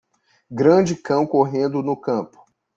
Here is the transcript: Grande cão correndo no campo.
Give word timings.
Grande 0.51 0.95
cão 0.95 1.27
correndo 1.27 1.83
no 1.83 1.95
campo. 1.95 2.43